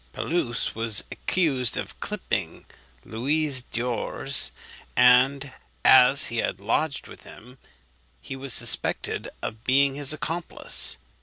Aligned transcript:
Pelouse 0.13 0.73
was 0.73 1.03
accused 1.11 1.77
of 1.77 1.99
clipping 1.99 2.65
Louis 3.05 3.61
d'ors; 3.61 4.49
and 4.95 5.53
as 5.85 6.25
he 6.25 6.37
had 6.37 6.59
lodged 6.59 7.07
with 7.07 7.21
him, 7.23 7.59
he 8.19 8.35
was 8.35 8.51
suspected 8.51 9.29
of 9.43 9.63
being 9.63 9.93
his 9.93 10.11
accomplice. 10.11 10.97